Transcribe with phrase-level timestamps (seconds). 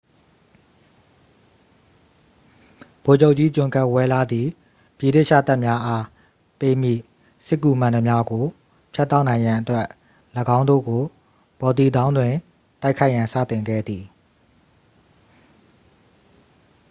[3.05, 4.47] ဗိုလ်ချုပ်ကြီး ဂျွန်ကဒ်ဝဲလား သည်
[4.99, 6.03] ဗြိတိသျှတပ်များအား
[6.59, 7.01] ပေးမည့်
[7.47, 8.45] စစ်ကူမှန်သမျှကို
[8.93, 9.85] ဖြတ်တောက်နိုင်ရန်အတွက်
[10.57, 11.03] ၎င်းတို့ကို
[11.59, 12.33] ဘော်တီတောင်းတွင်
[12.81, 14.03] တိုက်ခိုက်ရန်စတင်ခဲ့သည်